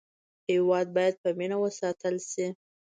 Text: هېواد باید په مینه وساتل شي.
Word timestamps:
هېواد 0.51 0.87
باید 0.95 1.15
په 1.23 1.29
مینه 1.39 1.57
وساتل 1.63 2.15
شي. 2.29 2.47